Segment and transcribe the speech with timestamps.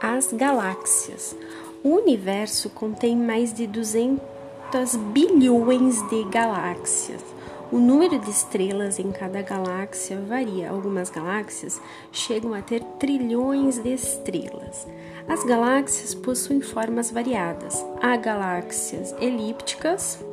[0.00, 1.36] as galáxias.
[1.82, 7.22] O universo contém mais de 200 bilhões de galáxias.
[7.70, 10.70] O número de estrelas em cada galáxia varia.
[10.70, 11.80] Algumas galáxias
[12.12, 14.86] chegam a ter trilhões de estrelas.
[15.28, 17.84] As galáxias possuem formas variadas.
[18.00, 20.24] Há galáxias elípticas,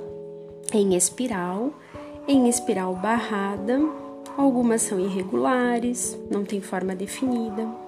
[0.71, 1.73] em espiral,
[2.27, 3.79] em espiral barrada,
[4.37, 7.82] algumas são irregulares, não têm forma definida.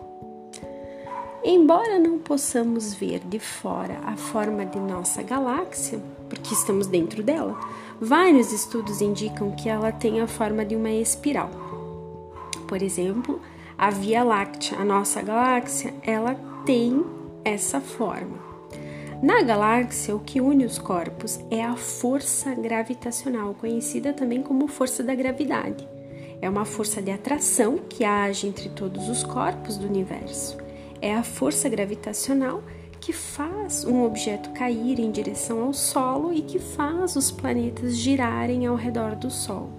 [1.48, 7.56] Embora não possamos ver de fora a forma de nossa galáxia, porque estamos dentro dela,
[8.02, 11.52] vários estudos indicam que ela tem a forma de uma espiral.
[12.68, 13.40] Por exemplo,
[13.78, 16.34] a Via Láctea, a nossa galáxia, ela
[16.66, 17.06] tem
[17.44, 18.40] essa forma.
[19.22, 25.04] Na galáxia, o que une os corpos é a força gravitacional, conhecida também como força
[25.04, 25.88] da gravidade.
[26.42, 30.65] É uma força de atração que age entre todos os corpos do universo.
[31.06, 32.64] É a força gravitacional
[33.00, 38.66] que faz um objeto cair em direção ao solo e que faz os planetas girarem
[38.66, 39.70] ao redor do Sol.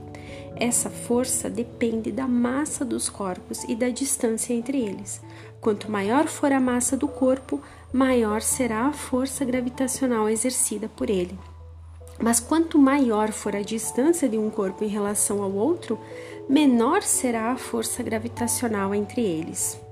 [0.55, 5.21] Essa força depende da massa dos corpos e da distância entre eles.
[5.61, 7.61] Quanto maior for a massa do corpo,
[7.93, 11.37] maior será a força gravitacional exercida por ele.
[12.23, 15.99] Mas quanto maior for a distância de um corpo em relação ao outro,
[16.49, 19.85] menor será a força gravitacional entre eles.